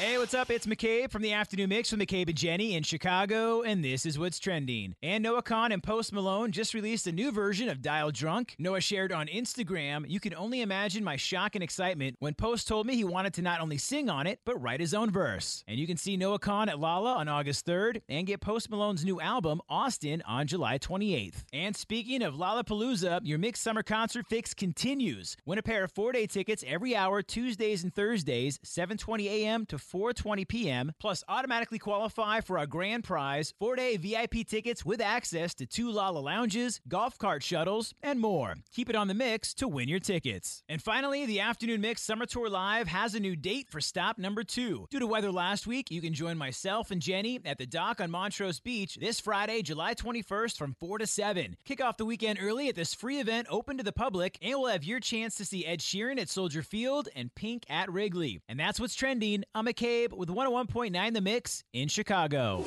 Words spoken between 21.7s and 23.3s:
speaking of Lollapalooza,